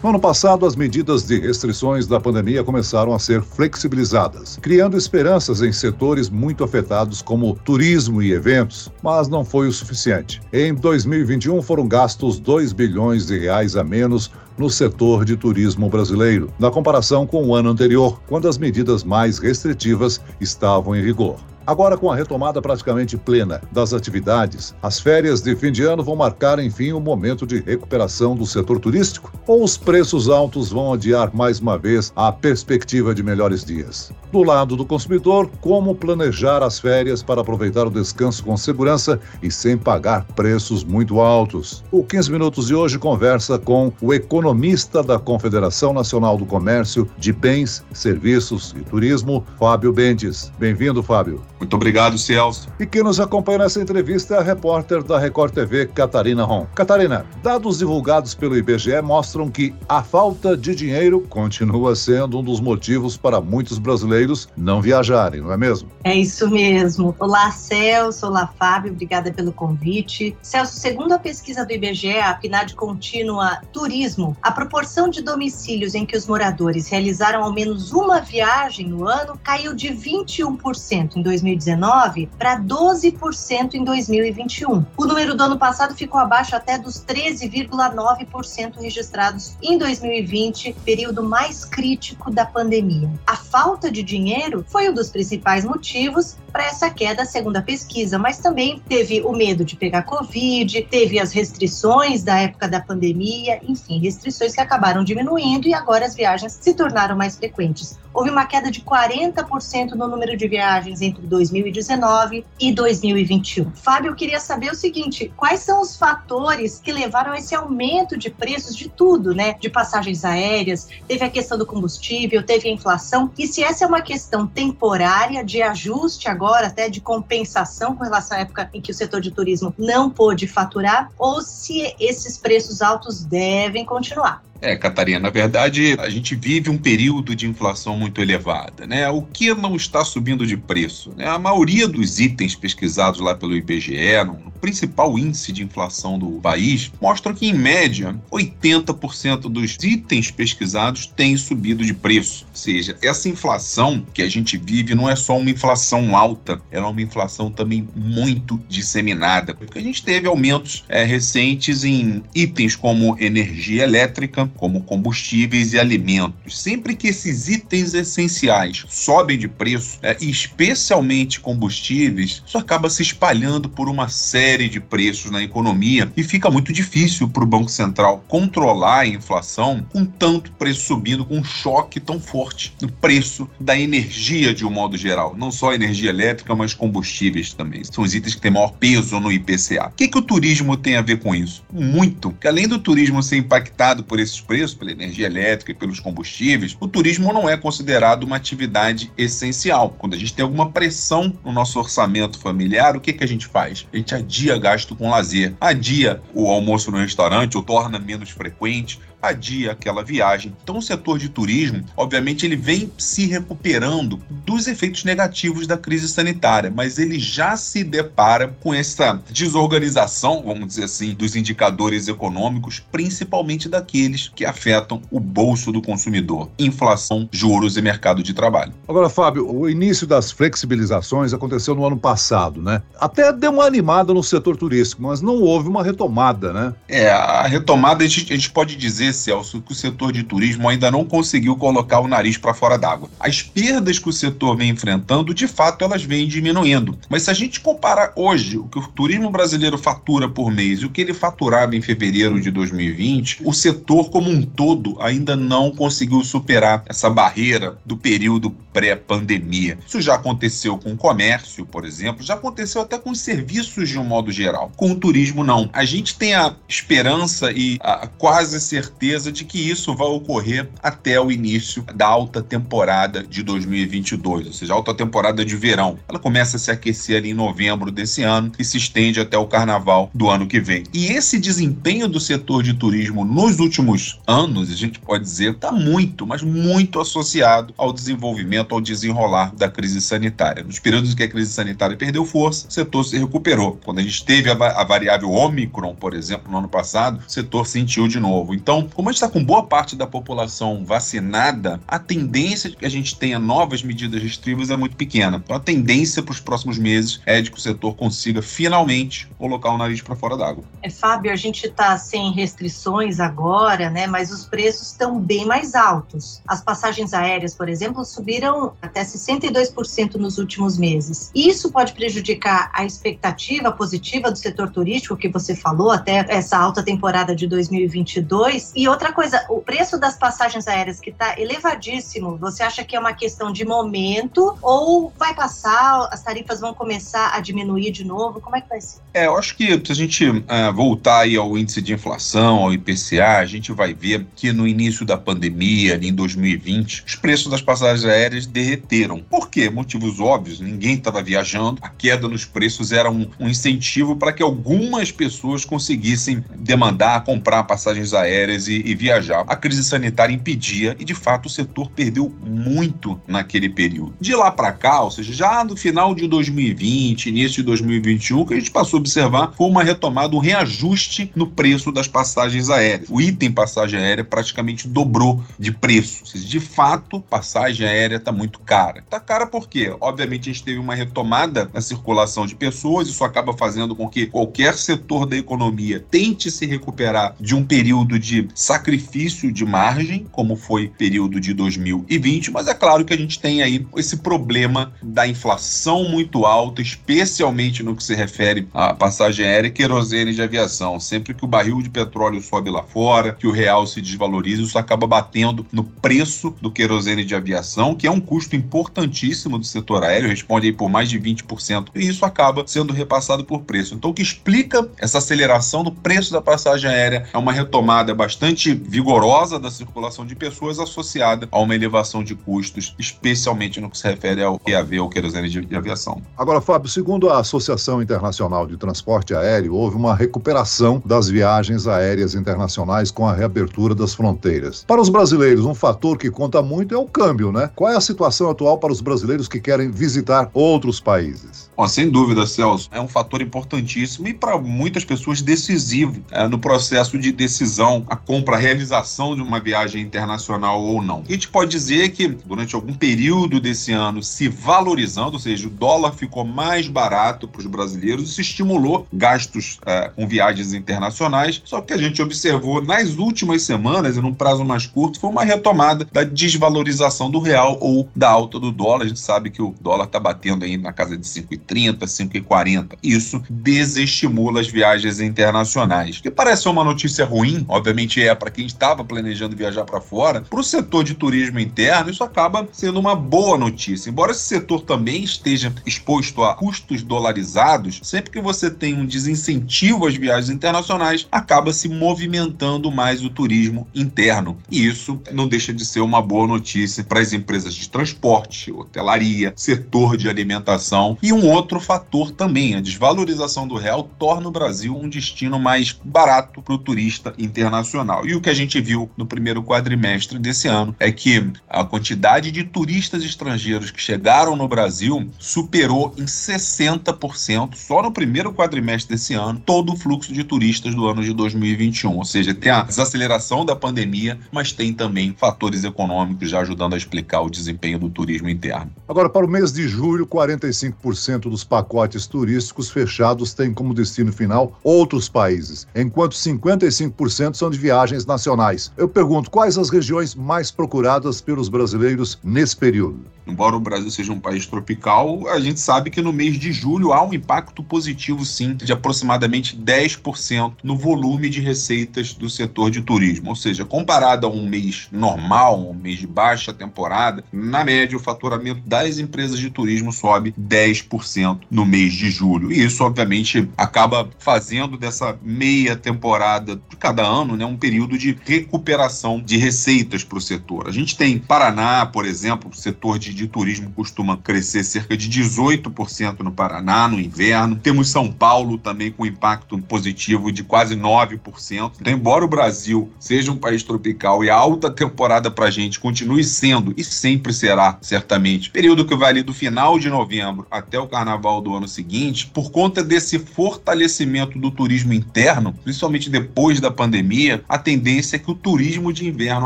No 0.04 0.10
ano 0.10 0.20
passado, 0.20 0.66
as 0.66 0.76
medidas 0.76 1.26
de 1.26 1.40
restrições 1.40 2.06
da 2.06 2.20
pandemia 2.20 2.66
começaram 2.66 3.14
a 3.14 3.18
ser 3.18 3.42
flexibilizadas, 3.42 4.60
criando 4.62 4.98
esperanças 4.98 5.62
em 5.62 5.72
setores 5.72 6.30
muito 6.30 6.66
afetados 6.66 7.22
como 7.22 7.56
turismo 7.64 8.22
e 8.22 8.34
eventos, 8.34 8.92
mas 9.02 9.30
não 9.30 9.46
foi 9.46 9.70
o 9.70 9.72
suficiente. 9.72 10.42
Em 10.52 10.74
2021 10.74 11.62
foram 11.62 11.88
gastos 11.88 12.42
2 12.42 12.74
bilhões 12.74 13.28
de 13.28 13.40
reais 13.40 13.78
a 13.78 13.86
menos 13.86 14.30
no 14.58 14.70
setor 14.70 15.24
de 15.24 15.38
turismo 15.38 15.88
brasileiro, 15.88 16.52
na 16.60 16.70
comparação 16.70 17.26
com 17.26 17.48
o 17.48 17.56
ano 17.56 17.70
anterior, 17.70 18.20
quando 18.28 18.50
as 18.50 18.58
medidas 18.58 19.02
mais 19.02 19.40
restritivas 19.40 20.20
estavam 20.42 20.94
em 20.94 21.02
vigor. 21.02 21.49
Agora, 21.66 21.98
com 21.98 22.12
a 22.12 22.16
retomada 22.16 22.62
praticamente 22.62 23.18
plena 23.18 23.62
das 23.72 23.94
atividades, 23.94 24.74
as 24.82 25.00
férias 25.00 25.42
de 25.42 25.56
fim 25.56 25.72
de 25.72 25.84
ano 25.84 26.04
vão 26.04 26.16
marcar, 26.16 26.60
enfim, 26.60 26.92
o 26.92 26.98
um 26.98 27.02
momento 27.02 27.46
de 27.46 27.60
recuperação 27.60 28.36
do 28.36 28.46
setor 28.46 28.80
turístico? 28.80 29.32
Ou 29.46 29.64
os 29.64 29.78
preços 29.78 30.30
altos 30.30 30.70
vão 30.70 30.94
adiar 30.94 31.30
mais 31.34 31.60
uma 31.60 31.78
vez 31.78 32.12
a 32.16 32.32
perspectiva 32.32 33.14
de 33.14 33.22
melhores 33.22 33.64
dias? 33.64 34.12
Do 34.32 34.44
lado 34.44 34.76
do 34.76 34.86
consumidor, 34.86 35.50
como 35.60 35.96
planejar 35.96 36.62
as 36.62 36.80
férias 36.80 37.24
para 37.24 37.42
aproveitar 37.42 37.88
o 37.88 37.92
descanso 37.92 38.44
com 38.44 38.56
segurança 38.56 39.20
e 39.42 39.50
sem 39.50 39.78
pagar 39.78 40.24
preços 40.36 40.84
muito 40.84 41.20
altos? 41.20 41.84
O 41.92 42.04
15 42.04 42.32
Minutos 42.32 42.68
de 42.68 42.76
hoje 42.76 43.00
conversa 43.00 43.58
com 43.58 43.92
o 44.02 44.14
economista 44.14 45.02
da 45.02 45.18
Confederação 45.18 45.94
Nacional 45.94 46.38
do 46.38 46.46
Comércio 46.46 47.10
de 47.18 47.34
Bens, 47.34 47.84
Serviços 47.92 48.76
e 48.78 48.82
Turismo, 48.82 49.44
Fábio 49.58 49.92
Bendes. 49.92 50.52
Bem-vindo, 50.60 51.02
Fábio. 51.02 51.42
Muito 51.60 51.76
obrigado, 51.76 52.18
Celso. 52.18 52.70
E 52.80 52.86
quem 52.86 53.04
nos 53.04 53.20
acompanha 53.20 53.60
nessa 53.60 53.82
entrevista 53.82 54.36
é 54.36 54.38
a 54.40 54.42
repórter 54.42 55.04
da 55.04 55.20
Record 55.20 55.54
TV, 55.54 55.88
Catarina 55.88 56.46
Ron. 56.46 56.66
Catarina, 56.74 57.26
dados 57.44 57.80
divulgados 57.80 58.34
pelo 58.34 58.56
IBGE 58.56 59.02
mostram 59.02 59.52
que 59.52 59.76
a 59.88 60.02
falta 60.02 60.56
de 60.56 60.74
dinheiro 60.74 61.20
continua 61.30 61.98
sendo 61.98 62.40
um 62.40 62.44
dos 62.44 62.62
motivos 62.62 63.18
para 63.18 63.42
muitos 63.42 63.78
brasileiros 63.78 64.48
não 64.56 64.82
viajarem, 64.82 65.42
não 65.42 65.52
é 65.52 65.58
mesmo? 65.58 65.90
É 66.06 66.16
isso 66.16 66.50
mesmo. 66.50 67.14
Olá, 67.20 67.52
Celso. 67.52 68.26
Olá, 68.28 68.48
Fábio. 68.58 68.94
Obrigada 68.94 69.32
pelo 69.32 69.52
convite. 69.52 70.38
Celso, 70.42 70.78
segundo 70.78 71.12
a 71.12 71.20
pesquisa 71.20 71.66
do 71.66 71.74
IBGE, 71.74 72.20
a 72.20 72.34
PNAD 72.36 72.74
contínua 72.74 73.60
Turismo, 73.74 74.36
a 74.42 74.52
proporção 74.52 75.10
de 75.10 75.22
domicílios 75.22 75.94
em 75.94 76.06
que 76.06 76.16
os 76.16 76.26
moradores 76.26 76.88
realizaram 76.88 77.44
ao 77.44 77.52
menos 77.52 77.92
uma 77.92 78.22
viagem 78.22 78.88
no 78.88 79.06
ano 79.06 79.38
caiu 79.44 79.76
de 79.76 79.90
21% 79.90 81.18
em 81.18 81.22
2020 81.22 81.49
2019 81.56 82.30
para 82.38 82.60
12% 82.60 83.74
em 83.74 83.84
2021. 83.84 84.86
O 84.98 85.06
número 85.06 85.36
do 85.36 85.44
ano 85.44 85.58
passado 85.58 85.96
ficou 85.96 86.20
abaixo 86.20 86.56
até 86.56 86.78
dos 86.78 87.04
13,9% 87.04 88.80
registrados 88.80 89.56
em 89.62 89.78
2020, 89.78 90.76
período 90.86 91.24
mais 91.24 91.66
crítico 91.66 92.30
da 92.30 92.46
pandemia. 92.46 93.10
A 93.26 93.36
falta 93.36 93.92
de 93.92 94.04
dinheiro 94.04 94.66
foi 94.68 94.90
um 94.90 94.94
dos 94.94 95.10
principais 95.10 95.66
motivos 95.66 96.38
para 96.52 96.66
essa 96.66 96.90
queda, 96.90 97.26
segundo 97.26 97.58
a 97.58 97.62
pesquisa, 97.62 98.18
mas 98.18 98.40
também 98.40 98.82
teve 98.88 99.22
o 99.22 99.32
medo 99.32 99.64
de 99.64 99.76
pegar 99.76 100.04
Covid, 100.04 100.82
teve 100.84 101.20
as 101.20 101.32
restrições 101.32 102.24
da 102.24 102.40
época 102.40 102.68
da 102.68 102.80
pandemia, 102.80 103.60
enfim, 103.68 104.00
restrições 104.00 104.54
que 104.54 104.62
acabaram 104.62 105.04
diminuindo 105.04 105.68
e 105.68 105.74
agora 105.74 106.06
as 106.06 106.16
viagens 106.16 106.58
se 106.60 106.74
tornaram 106.74 107.16
mais 107.16 107.38
frequentes. 107.38 107.98
Houve 108.14 108.32
uma 108.32 108.46
queda 108.46 108.72
de 108.72 108.82
40% 108.82 109.92
no 109.92 110.08
número 110.08 110.36
de 110.36 110.48
viagens 110.48 111.02
entre 111.02 111.26
2019 111.40 112.46
e 112.60 112.74
2021. 112.74 113.72
Fábio, 113.72 114.12
eu 114.12 114.16
queria 114.16 114.40
saber 114.40 114.72
o 114.72 114.76
seguinte: 114.76 115.32
quais 115.38 115.62
são 115.62 115.82
os 115.82 115.96
fatores 115.96 116.80
que 116.80 116.92
levaram 116.92 117.32
a 117.32 117.38
esse 117.38 117.56
aumento 117.56 118.18
de 118.18 118.30
preços 118.30 118.76
de 118.76 118.90
tudo, 118.90 119.34
né? 119.34 119.54
De 119.54 119.70
passagens 119.70 120.26
aéreas, 120.26 120.88
teve 121.08 121.24
a 121.24 121.30
questão 121.30 121.58
do 121.58 121.66
combustível, 121.66 122.44
teve 122.44 122.68
a 122.68 122.72
inflação, 122.72 123.32
e 123.38 123.48
se 123.48 123.64
essa 123.64 123.86
é 123.86 123.88
uma 123.88 124.02
questão 124.02 124.46
temporária 124.46 125.44
de 125.44 125.62
ajuste 125.62 126.28
agora, 126.28 126.68
até 126.68 126.90
de 126.90 127.00
compensação 127.00 127.96
com 127.96 128.04
relação 128.04 128.38
à 128.38 128.42
época 128.42 128.70
em 128.74 128.82
que 128.82 128.92
o 128.92 128.94
setor 128.94 129.22
de 129.22 129.32
turismo 129.32 129.74
não 129.78 130.10
pôde 130.10 130.48
faturar, 130.48 131.10
ou 131.18 131.42
se 131.42 131.96
esses 132.00 132.38
preços 132.38 132.82
altos 132.82 133.24
devem 133.24 133.86
continuar. 133.86 134.44
É, 134.62 134.76
Catarina, 134.76 135.20
na 135.20 135.30
verdade, 135.30 135.96
a 136.00 136.10
gente 136.10 136.36
vive 136.36 136.70
um 136.70 136.78
período 136.78 137.36
de 137.36 137.48
inflação 137.48 137.98
muito 137.98 138.22
elevada, 138.22 138.86
né? 138.86 139.08
O 139.10 139.22
que 139.22 139.54
não 139.54 139.76
está 139.76 140.04
subindo 140.04 140.46
de 140.46 140.58
preço? 140.58 141.14
Né? 141.16 141.28
A 141.28 141.40
maioria 141.40 141.88
dos 141.88 142.20
itens 142.20 142.56
pesquisados 142.56 143.22
lá 143.22 143.34
pelo 143.34 143.56
IBGE, 143.56 144.24
no 144.26 144.52
principal 144.60 145.18
índice 145.18 145.54
de 145.54 145.64
inflação 145.64 146.20
do 146.20 146.30
país, 146.42 146.92
mostram 147.00 147.34
que, 147.34 147.48
em 147.48 147.54
média, 147.54 148.16
80% 148.32 149.42
dos 149.44 149.78
itens 149.82 150.30
pesquisados 150.30 151.06
têm 151.06 151.38
subido 151.38 151.86
de 151.86 151.94
preço. 151.94 152.46
Ou 152.50 152.56
seja, 152.56 152.98
essa 153.02 153.30
inflação 153.30 154.06
que 154.14 154.22
a 154.22 154.30
gente 154.30 154.58
vive 154.58 154.94
não 154.94 155.10
é 155.10 155.16
só 155.16 155.38
uma 155.38 155.50
inflação 155.50 156.18
alta, 156.18 156.62
ela 156.70 156.88
é 156.88 156.90
uma 156.90 157.02
inflação 157.02 157.50
também 157.50 157.88
muito 157.96 158.60
disseminada, 158.68 159.54
porque 159.54 159.80
a 159.80 159.82
gente 159.82 160.04
teve 160.04 160.28
aumentos 160.28 160.84
é, 160.90 161.04
recentes 161.04 161.84
em 161.84 162.22
itens 162.36 162.76
como 162.76 163.18
energia 163.20 163.84
elétrica, 163.84 164.49
como 164.56 164.82
combustíveis 164.82 165.74
e 165.74 165.80
alimentos. 165.80 166.60
Sempre 166.60 166.96
que 166.96 167.08
esses 167.08 167.48
itens 167.48 167.94
essenciais 167.94 168.86
sobem 168.90 169.38
de 169.38 169.48
preço, 169.48 170.00
é, 170.02 170.18
especialmente 170.22 171.40
combustíveis, 171.40 172.44
isso 172.46 172.58
acaba 172.58 172.90
se 172.90 173.02
espalhando 173.02 173.70
por 173.70 173.88
uma 173.90 174.10
série 174.10 174.70
de 174.70 174.80
preços 174.80 175.32
na 175.32 175.44
economia 175.44 176.12
e 176.16 176.24
fica 176.24 176.50
muito 176.50 176.74
difícil 176.74 177.28
para 177.30 177.44
o 177.44 177.48
Banco 177.48 177.70
Central 177.70 178.24
controlar 178.28 179.00
a 179.00 179.08
inflação 179.08 179.86
com 179.92 180.06
tanto 180.06 180.52
preço 180.54 180.82
subindo, 180.88 181.26
com 181.26 181.38
um 181.38 181.44
choque 181.44 182.00
tão 182.00 182.20
forte 182.20 182.74
no 182.82 182.92
preço 182.92 183.50
da 183.60 183.78
energia 183.80 184.54
de 184.54 184.66
um 184.66 184.70
modo 184.70 184.98
geral. 184.98 185.36
Não 185.38 185.52
só 185.52 185.74
energia 185.74 186.10
elétrica, 186.10 186.56
mas 186.56 186.74
combustíveis 186.74 187.54
também. 187.54 187.84
São 187.84 188.04
os 188.04 188.14
itens 188.14 188.36
que 188.36 188.42
têm 188.42 188.52
maior 188.52 188.72
peso 188.72 189.20
no 189.20 189.32
IPCA. 189.32 189.88
O 189.88 189.92
que, 189.92 190.08
que 190.08 190.18
o 190.18 190.22
turismo 190.22 190.76
tem 190.78 190.96
a 190.96 191.02
ver 191.02 191.20
com 191.20 191.34
isso? 191.34 191.64
Muito. 191.72 192.32
Que 192.40 192.48
além 192.48 192.68
do 192.68 192.80
turismo 192.80 193.22
ser 193.22 193.38
impactado 193.38 194.04
por 194.04 194.20
esses 194.20 194.39
preços, 194.42 194.76
pela 194.76 194.92
energia 194.92 195.26
elétrica 195.26 195.72
e 195.72 195.76
pelos 195.76 196.00
combustíveis, 196.00 196.76
o 196.80 196.88
turismo 196.88 197.32
não 197.34 197.50
é 197.50 197.58
considerado 197.58 198.24
uma 198.24 198.36
atividade 198.36 199.12
essencial. 199.18 199.96
Quando 199.98 200.14
a 200.14 200.18
gente 200.18 200.34
tem 200.34 200.44
alguma 200.44 200.72
pressão 200.72 201.34
no 201.44 201.52
nosso 201.52 201.80
orçamento 201.80 202.40
familiar, 202.40 202.96
o 202.96 203.02
que, 203.02 203.14
que 203.14 203.24
a 203.24 203.28
gente 203.28 203.48
faz? 203.48 203.88
A 203.92 203.98
gente 203.98 204.16
adia 204.16 204.58
gasto 204.58 204.96
com 204.96 205.10
lazer, 205.10 205.54
adia 205.60 206.22
o 206.34 206.50
almoço 206.50 206.92
no 206.92 206.98
restaurante 206.98 207.58
ou 207.58 207.64
torna 207.64 208.00
menos 208.00 208.30
frequente, 208.30 209.00
adia 209.22 209.72
aquela 209.72 210.04
viagem. 210.04 210.56
Então, 210.64 210.78
o 210.78 210.82
setor 210.82 211.20
de 211.20 211.30
turismo, 211.30 211.84
obviamente, 211.96 212.46
ele 212.46 212.56
vem 212.56 212.92
se 212.98 213.26
recuperando 213.26 214.20
dos 214.46 214.68
efeitos 214.68 215.04
negativos 215.04 215.68
da 215.68 215.78
crise 215.78 216.08
sanitária, 216.08 216.72
mas 216.74 216.98
ele 216.98 217.20
já 217.20 217.56
se 217.58 217.84
depara 217.84 218.56
com 218.62 218.74
essa 218.74 219.22
desorganização, 219.30 220.44
vamos 220.46 220.68
dizer 220.68 220.86
assim, 220.86 221.14
dos 221.14 221.36
indicadores 221.36 222.08
econômicos, 222.08 222.82
principalmente 222.92 223.68
daqueles 223.68 224.32
que 224.34 224.46
afetam 224.46 225.02
o 225.12 225.20
bolso 225.20 225.72
do 225.72 225.82
consumidor: 225.82 226.50
inflação, 226.58 227.28
juros 227.32 227.78
e 227.78 227.82
mercado 227.82 228.24
de 228.24 228.34
trabalho. 228.34 228.74
Agora, 228.88 229.10
Fábio, 229.10 229.50
o 229.50 229.70
início 229.70 230.08
das 230.08 230.32
flexibilizações 230.32 231.34
aconteceu 231.34 231.76
no 231.76 231.86
ano 231.86 231.98
passado, 231.98 232.62
né? 232.62 232.82
Até 233.00 233.32
deu 233.34 233.52
uma 233.52 233.66
animada 233.66 234.14
no 234.14 234.24
setor 234.24 234.56
turístico, 234.56 235.02
mas 235.04 235.22
não 235.22 235.42
houve 235.42 235.68
uma 235.68 235.84
retomada, 235.84 236.54
né? 236.54 236.74
É, 236.88 237.10
a 237.10 237.44
retomada 237.44 238.04
a 238.04 238.08
gente, 238.08 238.32
a 238.32 238.36
gente 238.36 238.52
pode 238.52 238.76
dizer 238.76 239.09
Celso, 239.14 239.62
que 239.62 239.72
o 239.72 239.76
setor 239.76 240.12
de 240.12 240.24
turismo 240.24 240.68
ainda 240.68 240.92
não 240.92 241.06
conseguiu 241.06 241.56
colocar 241.56 242.00
o 242.00 242.08
nariz 242.08 242.38
para 242.38 242.54
fora 242.54 242.78
d'água. 242.78 243.10
As 243.20 243.42
perdas 243.42 244.00
que 244.00 244.10
o 244.10 244.14
setor 244.14 244.56
vem 244.56 244.70
enfrentando, 244.70 245.34
de 245.34 245.48
fato, 245.48 245.84
elas 245.84 246.04
vêm 246.04 246.28
diminuindo. 246.28 246.98
Mas 247.10 247.24
se 247.24 247.32
a 247.32 247.34
gente 247.34 247.60
comparar 247.60 248.14
hoje 248.16 248.58
o 248.58 248.68
que 248.68 248.80
o 248.80 248.88
turismo 248.88 249.30
brasileiro 249.30 249.78
fatura 249.78 250.28
por 250.28 250.52
mês 250.52 250.80
e 250.80 250.86
o 250.86 250.90
que 250.90 251.02
ele 251.02 251.14
faturava 251.14 251.76
em 251.76 251.82
fevereiro 251.82 252.40
de 252.40 252.52
2020, 252.52 253.42
o 253.44 253.54
setor 253.54 254.10
como 254.10 254.30
um 254.30 254.42
todo 254.42 254.98
ainda 255.02 255.36
não 255.36 255.72
conseguiu 255.72 256.24
superar 256.24 256.84
essa 256.88 257.10
barreira 257.10 257.78
do 257.86 257.98
período 257.98 258.52
pré-pandemia. 258.74 259.78
Isso 259.86 260.02
já 260.02 260.16
aconteceu 260.16 260.78
com 260.78 260.94
o 260.94 260.98
comércio, 260.98 261.66
por 261.66 261.86
exemplo, 261.86 262.24
já 262.24 262.36
aconteceu 262.36 262.82
até 262.82 262.98
com 262.98 263.12
os 263.12 263.20
serviços 263.20 263.90
de 263.90 263.98
um 263.98 264.04
modo 264.04 264.32
geral. 264.32 264.72
Com 264.76 264.92
o 264.92 264.96
turismo, 264.96 265.44
não. 265.44 265.70
A 265.74 265.86
gente 265.86 266.16
tem 266.18 266.36
a 266.36 266.56
esperança 266.68 267.52
e 267.52 267.78
a 267.82 268.08
quase 268.08 268.60
certeza 268.60 268.99
certeza 269.00 269.32
de 269.32 269.46
que 269.46 269.58
isso 269.58 269.96
vai 269.96 270.10
ocorrer 270.10 270.68
até 270.84 271.20
o 271.22 271.32
início 271.32 271.86
da 271.96 272.06
alta 272.06 272.44
temporada 272.44 273.24
de 273.24 273.42
2022, 273.42 274.48
ou 274.48 274.54
seja, 274.54 274.74
a 274.74 274.76
alta 274.76 274.94
temporada 274.94 275.46
de 275.46 275.56
verão. 275.56 275.98
Ela 276.10 276.20
começa 276.20 276.58
a 276.58 276.60
se 276.60 276.70
aquecer 276.70 277.18
ali 277.18 277.30
em 277.30 277.34
novembro 277.34 277.92
desse 277.92 278.24
ano 278.24 278.52
e 278.60 278.64
se 278.66 278.78
estende 278.78 279.22
até 279.22 279.38
o 279.38 279.48
carnaval 279.48 280.12
do 280.14 280.30
ano 280.30 280.46
que 280.46 280.60
vem. 280.60 280.84
E 280.94 281.08
esse 281.08 281.40
desempenho 281.40 282.10
do 282.10 282.20
setor 282.20 282.62
de 282.62 282.74
turismo 282.74 283.24
nos 283.24 283.60
últimos 283.60 284.20
anos, 284.28 284.70
a 284.70 284.76
gente 284.76 285.00
pode 285.00 285.24
dizer, 285.24 285.54
está 285.54 285.72
muito, 285.72 286.28
mas 286.28 286.42
muito 286.42 287.00
associado 287.00 287.74
ao 287.78 287.94
desenvolvimento, 287.94 288.76
ao 288.76 288.82
desenrolar 288.82 289.56
da 289.56 289.70
crise 289.70 290.02
sanitária. 290.02 290.62
Nos 290.62 290.80
períodos 290.80 291.14
em 291.14 291.16
que 291.16 291.24
a 291.24 291.30
crise 291.30 291.54
sanitária 291.54 291.96
perdeu 291.96 292.26
força, 292.26 292.68
o 292.68 292.72
setor 292.72 293.06
se 293.06 293.18
recuperou. 293.18 293.80
Quando 293.86 294.00
a 294.00 294.04
gente 294.04 294.26
teve 294.26 294.50
a, 294.50 294.54
a 294.54 294.84
variável 294.84 295.32
Omicron, 295.32 295.96
por 295.96 296.14
exemplo, 296.14 296.52
no 296.52 296.58
ano 296.58 296.68
passado, 296.68 297.22
o 297.26 297.32
setor 297.32 297.66
sentiu 297.66 298.06
de 298.06 298.20
novo. 298.20 298.54
Então, 298.54 298.89
como 298.94 299.10
a 299.10 299.12
gente 299.12 299.22
está 299.22 299.30
com 299.30 299.44
boa 299.44 299.64
parte 299.64 299.96
da 299.96 300.08
população 300.08 300.84
vacinada, 300.84 301.80
a 301.88 302.00
tendência 302.00 302.70
de 302.70 302.76
que 302.76 302.86
a 302.86 302.90
gente 302.90 303.16
tenha 303.18 303.40
novas 303.40 303.84
medidas 303.84 304.22
restritivas 304.22 304.70
é 304.70 304.78
muito 304.78 304.96
pequena. 304.96 305.42
Então, 305.44 305.56
a 305.56 305.60
tendência 305.60 306.22
para 306.24 306.32
os 306.32 306.40
próximos 306.40 306.78
meses 306.78 307.22
é 307.26 307.42
de 307.42 307.52
que 307.52 307.58
o 307.58 307.62
setor 307.62 307.96
consiga 307.96 308.42
finalmente 308.42 309.30
colocar 309.38 309.72
o 309.72 309.78
nariz 309.78 310.02
para 310.02 310.16
fora 310.16 310.38
d'água. 310.38 310.64
É, 310.82 310.90
Fábio, 310.90 311.32
a 311.32 311.36
gente 311.36 311.66
está 311.66 311.98
sem 311.98 312.32
restrições 312.32 313.20
agora, 313.20 313.90
né? 313.90 314.08
Mas 314.08 314.32
os 314.32 314.46
preços 314.46 314.92
estão 314.92 315.20
bem 315.20 315.46
mais 315.46 315.76
altos. 315.76 316.42
As 316.48 316.62
passagens 316.62 317.14
aéreas, 317.14 317.54
por 317.54 317.70
exemplo, 317.70 318.04
subiram 318.04 318.74
até 318.82 319.04
62% 319.04 320.16
nos 320.16 320.38
últimos 320.38 320.78
meses. 320.78 321.32
Isso 321.34 321.72
pode 321.72 321.94
prejudicar 321.94 322.72
a 322.74 322.86
expectativa 322.86 323.72
positiva 323.72 324.32
do 324.32 324.38
setor 324.38 324.70
turístico 324.72 325.16
que 325.16 325.30
você 325.30 325.56
falou 325.56 325.92
até 325.92 326.26
essa 326.30 326.58
alta 326.58 326.84
temporada 326.84 327.36
de 327.36 327.48
2022. 327.48 328.72
E 328.80 328.88
outra 328.88 329.12
coisa, 329.12 329.46
o 329.50 329.60
preço 329.60 330.00
das 330.00 330.16
passagens 330.16 330.66
aéreas 330.66 331.02
que 331.02 331.10
está 331.10 331.38
elevadíssimo. 331.38 332.38
Você 332.38 332.64
acha 332.64 332.82
que 332.82 332.96
é 332.96 333.00
uma 333.00 333.12
questão 333.12 333.52
de 333.52 333.66
momento 333.66 334.58
ou 334.62 335.12
vai 335.20 335.36
passar, 335.36 336.08
as 336.10 336.24
tarifas 336.24 336.62
vão 336.62 336.74
começar 336.74 337.36
a 337.36 337.42
diminuir 337.42 337.92
de 337.92 338.06
novo? 338.06 338.40
Como 338.40 338.56
é 338.56 338.62
que 338.62 338.70
vai 338.70 338.80
ser? 338.80 339.02
É, 339.14 339.26
eu 339.26 339.38
acho 339.38 339.58
que 339.58 339.66
se 339.86 339.92
a 339.92 339.96
gente 339.96 340.30
uh, 340.30 340.44
voltar 340.74 341.24
aí 341.24 341.36
ao 341.36 341.58
índice 341.58 341.82
de 341.82 341.92
inflação, 341.92 342.60
ao 342.60 342.74
IPCA, 342.74 343.40
a 343.40 343.46
gente 343.46 343.74
vai 343.74 343.94
ver 343.94 344.26
que 344.34 344.54
no 344.54 344.66
início 344.66 345.06
da 345.06 345.18
pandemia, 345.18 345.96
ali 345.96 346.08
em 346.08 346.14
2020, 346.14 347.04
os 347.06 347.16
preços 347.16 347.52
das 347.52 347.62
passagens 347.62 348.06
aéreas 348.06 348.46
derreteram. 348.46 349.20
Por 349.30 349.50
quê? 349.50 349.70
Motivos 349.70 350.22
óbvios, 350.22 350.62
ninguém 350.62 350.94
estava 350.94 351.22
viajando, 351.22 351.80
a 351.82 351.90
queda 351.90 352.30
nos 352.30 352.46
preços 352.46 352.94
era 352.94 353.12
um, 353.12 353.30
um 353.38 353.50
incentivo 353.50 354.16
para 354.16 354.32
que 354.32 354.42
algumas 354.42 355.12
pessoas 355.12 355.66
conseguissem 355.66 356.42
demandar, 356.56 357.26
comprar 357.26 357.64
passagens 357.64 358.14
aéreas 358.14 358.69
e, 358.70 358.82
e 358.86 358.96
viajar. 358.96 359.44
A 359.48 359.56
crise 359.56 359.84
sanitária 359.84 360.34
impedia 360.34 360.96
e, 361.00 361.04
de 361.04 361.14
fato, 361.14 361.48
o 361.48 361.50
setor 361.50 361.90
perdeu 361.90 362.34
muito 362.42 363.20
naquele 363.28 363.70
período. 363.70 364.14
De 364.20 364.36
lá 364.36 364.52
para 364.52 364.72
cá, 364.72 365.02
ou 365.02 365.12
seja, 365.12 365.34
já 365.34 365.64
no 365.64 365.76
final 365.76 366.14
de 366.14 366.28
2020, 366.28 367.28
início 367.28 367.58
de 367.58 367.64
2021, 367.64 368.40
o 368.40 368.46
que 368.46 368.54
a 368.54 368.58
gente 368.58 368.72
passou 368.72 368.98
a 368.98 369.02
observar 369.02 369.54
foi 369.56 369.68
uma 369.68 369.84
retomada, 369.84 370.36
um 370.36 370.40
reajuste 370.40 371.32
no 371.36 371.48
preço 371.48 371.92
das 371.92 372.08
passagens 372.08 372.70
aéreas. 372.70 373.10
O 373.10 373.20
item 373.20 373.52
passagem 373.52 374.00
aérea 374.00 374.24
praticamente 374.24 374.88
dobrou 374.88 375.44
de 375.58 375.72
preço. 375.72 376.26
Seja, 376.26 376.48
de 376.48 376.60
fato, 376.60 377.20
passagem 377.22 377.88
aérea 377.88 378.18
está 378.18 378.32
muito 378.32 378.60
cara. 378.60 379.00
Está 379.00 379.20
cara 379.20 379.48
porque, 379.48 379.94
obviamente, 380.00 380.50
a 380.50 380.54
gente 380.54 380.64
teve 380.64 380.80
uma 380.80 380.96
retomada 380.96 381.70
na 381.74 381.82
circulação 381.82 382.46
de 382.46 382.56
pessoas, 382.56 383.08
isso 383.08 383.24
acaba 383.24 383.54
fazendo 383.54 383.96
com 383.96 384.08
que 384.08 384.28
qualquer 384.28 384.76
setor 384.76 385.26
da 385.26 385.38
economia 385.38 386.04
tente 386.12 386.52
se 386.52 386.66
recuperar 386.66 387.36
de 387.40 387.56
um 387.56 387.64
período 387.64 388.20
de 388.20 388.48
sacrifício 388.60 389.50
de 389.54 389.64
margem, 389.64 390.28
como 390.34 390.58
foi 390.58 390.90
período 390.90 391.40
de 391.40 391.54
2020, 391.54 392.52
mas 392.52 392.68
é 392.68 392.74
claro 392.74 393.06
que 393.06 393.14
a 393.14 393.18
gente 393.18 393.40
tem 393.40 393.64
aí 393.64 393.88
esse 393.96 394.18
problema 394.18 394.92
da 395.02 395.26
inflação 395.26 396.10
muito 396.10 396.46
alta, 396.46 396.82
especialmente 396.82 397.82
no 397.82 397.96
que 397.96 398.04
se 398.04 398.14
refere 398.14 398.68
à 398.74 398.94
passagem 398.94 399.46
aérea 399.46 399.70
e 399.70 399.72
querosene 399.72 400.34
de 400.34 400.42
aviação. 400.42 401.00
Sempre 401.00 401.34
que 401.34 401.46
o 401.46 401.48
barril 401.48 401.82
de 401.82 401.90
petróleo 401.90 402.42
sobe 402.42 402.70
lá 402.70 402.84
fora, 402.84 403.32
que 403.32 403.48
o 403.48 403.52
real 403.52 403.88
se 403.88 404.02
desvaloriza, 404.02 404.62
isso 404.62 404.78
acaba 404.78 405.08
batendo 405.08 405.66
no 405.72 405.86
preço 405.86 406.54
do 406.62 406.70
querosene 406.70 407.24
de 407.24 407.34
aviação, 407.34 407.96
que 407.96 408.08
é 408.08 408.12
um 408.12 408.20
custo 408.20 408.58
importantíssimo 408.58 409.58
do 409.58 409.66
setor 409.66 410.04
aéreo, 410.04 410.28
responde 410.28 410.68
aí 410.68 410.74
por 410.74 410.90
mais 410.90 411.10
de 411.10 411.18
20%, 411.18 411.92
e 411.96 412.06
isso 412.06 412.26
acaba 412.26 412.66
sendo 412.68 412.92
repassado 412.92 413.46
por 413.46 413.62
preço. 413.62 413.96
Então, 413.96 414.12
o 414.12 414.14
que 414.14 414.22
explica 414.22 414.86
essa 414.98 415.20
aceleração 415.20 415.82
do 415.82 415.94
preço 415.94 416.34
da 416.34 416.42
passagem 416.42 416.90
aérea 416.90 417.26
é 417.32 417.38
uma 417.38 417.54
retomada 417.54 418.14
bastante 418.14 418.49
vigorosa 418.56 419.60
da 419.60 419.72
circulação 419.72 420.26
de 420.26 420.36
pessoas 420.36 420.80
associada 420.80 421.48
a 421.52 421.60
uma 421.60 421.76
elevação 421.76 422.24
de 422.24 422.36
custos, 422.36 422.96
especialmente 422.98 423.80
no 423.80 423.90
que 423.90 423.98
se 423.98 424.08
refere 424.08 424.44
ao 424.44 424.60
QAV, 424.60 425.00
ou 425.00 425.10
querosene 425.10 425.50
de, 425.50 425.62
de 425.62 425.76
aviação. 425.76 426.22
Agora, 426.38 426.62
Fábio, 426.62 426.90
segundo 426.90 427.30
a 427.30 427.40
Associação 427.40 428.02
Internacional 428.02 428.68
de 428.68 428.78
Transporte 428.78 429.34
Aéreo, 429.34 429.76
houve 429.76 429.96
uma 429.96 430.16
recuperação 430.16 431.02
das 431.06 431.28
viagens 431.30 431.88
aéreas 431.88 432.36
internacionais 432.36 433.12
com 433.12 433.28
a 433.28 433.34
reabertura 433.34 433.94
das 433.94 434.14
fronteiras. 434.14 434.84
Para 434.88 435.02
os 435.02 435.10
brasileiros, 435.10 435.66
um 435.66 435.76
fator 435.76 436.18
que 436.18 436.30
conta 436.30 436.62
muito 436.62 436.96
é 436.96 436.98
o 436.98 437.06
câmbio, 437.06 437.52
né? 437.52 437.70
Qual 437.76 437.92
é 437.92 437.96
a 437.96 438.02
situação 438.02 438.50
atual 438.50 438.78
para 438.78 438.92
os 438.92 439.02
brasileiros 439.02 439.48
que 439.48 439.60
querem 439.60 439.92
visitar 439.92 440.50
outros 440.54 441.00
países? 441.00 441.69
Sem 441.88 442.10
dúvida, 442.10 442.46
Celso, 442.46 442.90
é 442.92 443.00
um 443.00 443.08
fator 443.08 443.42
importantíssimo 443.42 444.28
e 444.28 444.34
para 444.34 444.58
muitas 444.58 445.04
pessoas 445.04 445.42
decisivo 445.42 446.22
é, 446.32 446.48
no 446.48 446.60
processo 446.60 447.18
de 447.18 447.32
decisão, 447.32 448.06
a 448.08 448.16
compra, 448.16 448.56
a 448.56 448.60
realização 448.60 449.36
de 449.36 449.42
uma 449.42 449.60
viagem 449.60 450.02
internacional 450.02 450.82
ou 450.82 451.02
não. 451.02 451.24
A 451.28 451.32
gente 451.32 451.48
pode 451.48 451.72
dizer 451.72 452.10
que 452.10 452.28
durante 452.28 452.76
algum 452.76 452.94
período 452.94 453.60
desse 453.60 453.92
ano 453.92 454.22
se 454.22 454.48
valorizando, 454.48 455.34
ou 455.34 455.40
seja, 455.40 455.68
o 455.68 455.72
dólar 455.72 456.14
ficou 456.14 456.46
mais 456.46 456.88
barato 456.88 457.48
para 457.48 457.60
os 457.60 457.66
brasileiros, 457.66 458.30
isso 458.30 458.42
estimulou 458.42 459.08
gastos 459.12 459.80
é, 459.86 460.10
com 460.10 460.28
viagens 460.28 460.74
internacionais. 460.74 461.62
Só 461.66 461.82
que 461.82 461.94
a 461.94 461.98
gente 461.98 462.22
observou 462.22 462.82
nas 462.84 463.18
últimas 463.18 463.62
semanas, 463.62 464.18
e 464.18 464.22
num 464.22 464.34
prazo 464.34 464.64
mais 464.64 464.86
curto, 464.86 465.20
foi 465.20 465.30
uma 465.30 465.44
retomada 465.44 466.08
da 466.12 466.24
desvalorização 466.24 467.30
do 467.30 467.40
real 467.40 467.78
ou 467.82 468.08
da 468.16 468.30
alta 468.30 468.60
do 468.60 468.72
dólar. 468.72 469.06
A 469.06 469.08
gente 469.08 469.20
sabe 469.20 469.50
que 469.50 469.62
o 469.62 469.74
dólar 469.80 470.06
está 470.06 470.20
batendo 470.20 470.66
aí 470.66 470.78
na 470.78 470.94
casa 470.94 471.18
de 471.18 471.26
5,30, 471.26 471.69
5,40. 471.76 472.98
Isso 473.02 473.42
desestimula 473.50 474.62
as 474.62 474.68
viagens 474.68 475.20
internacionais. 475.20 476.20
Que 476.20 476.32
parece 476.32 476.68
uma 476.68 476.84
notícia 476.84 477.26
ruim, 477.26 477.66
obviamente 477.68 478.22
é 478.22 478.34
para 478.34 478.52
quem 478.52 478.66
estava 478.66 479.04
planejando 479.04 479.56
viajar 479.56 479.86
para 479.86 480.02
fora. 480.02 480.42
Para 480.42 480.60
o 480.60 480.64
setor 480.64 481.04
de 481.04 481.14
turismo 481.14 481.60
interno, 481.60 482.10
isso 482.10 482.24
acaba 482.24 482.68
sendo 482.72 483.00
uma 483.00 483.16
boa 483.16 483.58
notícia. 483.58 484.10
Embora 484.10 484.32
esse 484.32 484.42
setor 484.42 484.82
também 484.82 485.24
esteja 485.24 485.74
exposto 485.86 486.44
a 486.44 486.54
custos 486.56 487.04
dolarizados, 487.04 488.00
sempre 488.04 488.32
que 488.32 488.42
você 488.42 488.70
tem 488.70 488.94
um 488.94 489.06
desincentivo 489.06 490.08
às 490.08 490.16
viagens 490.16 490.50
internacionais, 490.50 491.28
acaba 491.32 491.74
se 491.74 491.88
movimentando 491.88 492.92
mais 492.92 493.24
o 493.24 493.30
turismo 493.30 493.88
interno. 493.94 494.58
E 494.70 494.86
isso 494.86 495.22
não 495.32 495.48
deixa 495.48 495.74
de 495.74 495.86
ser 495.86 496.02
uma 496.02 496.22
boa 496.22 496.48
notícia 496.48 497.04
para 497.04 497.20
as 497.20 497.34
empresas 497.34 497.74
de 497.74 497.90
transporte, 497.90 498.72
hotelaria, 498.72 499.54
setor 499.56 500.18
de 500.18 500.30
alimentação. 500.30 501.18
E 501.22 501.34
um 501.34 501.48
outro 501.48 501.59
fator 501.80 502.32
também, 502.32 502.76
a 502.76 502.82
desvalorização 502.82 503.68
do 503.68 503.76
real 503.76 504.10
torna 504.18 504.48
o 504.48 504.52
Brasil 504.52 504.96
um 504.96 505.10
destino 505.10 505.60
mais 505.60 505.92
barato 506.04 506.62
para 506.62 506.74
o 506.74 506.78
turista 506.78 507.34
internacional. 507.38 508.26
E 508.28 508.36
o 508.36 508.42
que 508.42 508.50
a 508.50 508.54
gente 508.54 508.80
viu 508.80 509.10
no 509.18 509.26
primeiro 509.26 509.64
quadrimestre 509.64 510.38
desse 510.38 510.68
ano 510.68 510.96
é 511.00 511.12
que 511.12 511.52
a 511.68 511.84
quantidade 511.84 512.52
de 512.52 512.64
turistas 512.64 513.24
estrangeiros 513.24 513.92
que 513.92 514.02
chegaram 514.02 514.56
no 514.56 514.68
Brasil 514.68 515.30
superou 515.38 516.14
em 516.18 516.26
60% 516.26 517.76
só 517.76 518.02
no 518.02 518.12
primeiro 518.12 518.54
quadrimestre 518.54 519.16
desse 519.16 519.34
ano 519.34 519.62
todo 519.66 519.94
o 519.94 519.98
fluxo 519.98 520.32
de 520.34 520.44
turistas 520.44 520.94
do 520.96 521.08
ano 521.08 521.24
de 521.24 521.34
2021. 521.34 522.18
Ou 522.18 522.26
seja, 522.26 522.54
tem 522.54 522.72
a 522.72 522.84
desaceleração 522.84 523.66
da 523.66 523.76
pandemia, 523.76 524.40
mas 524.52 524.72
tem 524.72 524.94
também 524.94 525.36
fatores 525.38 525.84
econômicos 525.84 526.50
já 526.50 526.60
ajudando 526.60 526.94
a 526.94 526.98
explicar 526.98 527.42
o 527.42 527.50
desempenho 527.50 528.00
do 528.00 528.10
turismo 528.10 528.50
interno. 528.50 528.92
Agora, 529.08 529.30
para 529.30 529.46
o 529.46 529.50
mês 529.50 529.72
de 529.72 529.88
julho, 529.88 530.26
45% 530.26 531.49
dos 531.50 531.64
pacotes 531.64 532.28
turísticos 532.28 532.90
fechados 532.90 533.54
têm 533.54 533.74
como 533.74 533.94
destino 533.94 534.32
final 534.32 534.80
outros 534.84 535.28
países, 535.28 535.88
enquanto 535.96 536.36
55% 536.36 537.56
são 537.56 537.70
de 537.70 537.78
viagens 537.78 538.26
nacionais. 538.26 538.92
Eu 538.96 539.10
pergunto, 539.10 539.52
quais 539.52 539.78
as 539.78 539.90
regiões 539.90 540.36
mais 540.36 540.72
procuradas 540.72 541.42
pelos 541.42 541.68
brasileiros 541.68 542.38
nesse 542.44 542.78
período? 542.78 543.20
Embora 543.50 543.76
o 543.76 543.80
Brasil 543.80 544.10
seja 544.12 544.32
um 544.32 544.40
país 544.40 544.66
tropical, 544.66 545.48
a 545.48 545.60
gente 545.60 545.80
sabe 545.80 546.10
que 546.10 546.22
no 546.22 546.32
mês 546.32 546.58
de 546.58 546.72
julho 546.72 547.14
há 547.14 547.24
um 547.24 547.34
impacto 547.34 547.84
positivo, 547.84 548.46
sim, 548.46 548.76
de 548.76 548.92
aproximadamente 548.92 549.76
10% 549.78 550.74
no 550.84 550.96
volume 550.96 551.50
de 551.50 551.62
receitas 551.62 552.34
do 552.34 552.50
setor 552.50 552.92
de 552.92 553.02
turismo. 553.02 553.50
Ou 553.50 553.56
seja, 553.56 553.86
comparado 553.86 554.48
a 554.48 554.50
um 554.50 554.68
mês 554.68 555.08
normal, 555.12 555.90
um 555.90 555.94
mês 555.94 556.20
de 556.20 556.28
baixa 556.28 556.74
temporada, 556.74 557.44
na 557.52 557.84
média 557.84 558.18
o 558.18 558.22
faturamento 558.22 558.82
das 558.86 559.18
empresas 559.18 559.60
de 559.60 559.70
turismo 559.70 560.12
sobe 560.12 560.54
10% 560.60 561.62
no 561.70 561.86
mês 561.86 562.14
de 562.14 562.30
julho. 562.30 562.72
E 562.72 562.84
isso, 562.84 563.04
obviamente, 563.04 563.68
acaba 563.78 564.30
fazendo 564.38 564.98
dessa 564.98 565.38
meia 565.42 565.96
temporada 565.96 566.76
de 566.90 566.96
cada 566.96 567.24
ano 567.26 567.56
né, 567.56 567.66
um 567.66 567.78
período 567.78 568.18
de 568.18 568.38
recuperação 568.46 569.42
de 569.42 569.58
receitas 569.58 570.24
para 570.24 570.38
o 570.38 570.42
setor. 570.42 570.88
A 570.88 570.92
gente 570.92 571.18
tem 571.18 571.38
Paraná, 571.38 572.06
por 572.06 572.26
exemplo, 572.26 572.70
o 572.72 572.76
setor 572.76 573.18
de, 573.18 573.34
de 573.40 573.48
turismo 573.48 573.92
costuma 573.96 574.38
crescer 574.38 574.84
cerca 574.84 575.16
de 575.16 575.30
18% 575.30 576.40
no 576.40 576.52
Paraná 576.52 577.08
no 577.08 577.20
inverno. 577.20 577.76
Temos 577.76 578.10
São 578.10 578.32
Paulo 578.32 578.78
também 578.78 579.12
com 579.12 579.26
impacto 579.26 579.78
positivo 579.80 580.52
de 580.52 580.64
quase 580.64 580.96
9%. 580.96 581.92
Então, 582.00 582.14
embora 582.14 582.44
o 582.44 582.48
Brasil 582.48 583.12
seja 583.20 583.52
um 583.52 583.58
país 583.58 583.84
tropical 583.84 584.44
e 584.44 584.50
a 584.50 584.56
alta 584.56 584.92
temporada 584.92 585.50
para 585.50 585.66
a 585.66 585.72
gente 585.72 586.00
continue 586.00 586.44
sendo 586.44 586.94
e 586.98 587.04
sempre 587.04 587.54
será, 587.54 587.98
certamente, 588.02 588.70
período 588.70 589.06
que 589.06 589.16
vai 589.16 589.30
ali 589.30 589.44
do 589.44 589.54
final 589.54 589.98
de 589.98 590.10
novembro 590.10 590.68
até 590.70 591.00
o 591.00 591.08
carnaval 591.08 591.62
do 591.62 591.76
ano 591.76 591.88
seguinte, 591.88 592.48
por 592.48 592.72
conta 592.72 593.04
desse 593.04 593.40
fortalecimento 593.40 594.60
do 594.60 594.72
turismo 594.72 595.14
interno, 595.14 595.74
principalmente 595.84 596.30
depois 596.30 596.80
da 596.80 596.92
pandemia, 596.92 597.64
a 597.70 597.78
tendência 597.78 598.36
é 598.36 598.40
que 598.40 598.52
o 598.52 598.56
turismo 598.56 599.14
de 599.14 599.28
inverno 599.28 599.66